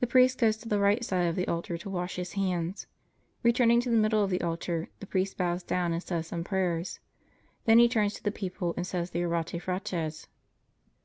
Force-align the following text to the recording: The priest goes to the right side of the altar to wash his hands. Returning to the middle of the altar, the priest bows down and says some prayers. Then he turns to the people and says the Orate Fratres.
The 0.00 0.08
priest 0.08 0.40
goes 0.40 0.56
to 0.56 0.68
the 0.68 0.80
right 0.80 1.04
side 1.04 1.26
of 1.28 1.36
the 1.36 1.46
altar 1.46 1.78
to 1.78 1.88
wash 1.88 2.16
his 2.16 2.32
hands. 2.32 2.88
Returning 3.44 3.80
to 3.80 3.88
the 3.88 3.96
middle 3.96 4.24
of 4.24 4.28
the 4.30 4.40
altar, 4.40 4.88
the 4.98 5.06
priest 5.06 5.36
bows 5.36 5.62
down 5.62 5.92
and 5.92 6.02
says 6.02 6.26
some 6.26 6.42
prayers. 6.42 6.98
Then 7.64 7.78
he 7.78 7.88
turns 7.88 8.14
to 8.14 8.24
the 8.24 8.32
people 8.32 8.74
and 8.76 8.84
says 8.84 9.10
the 9.10 9.22
Orate 9.24 9.62
Fratres. 9.62 10.26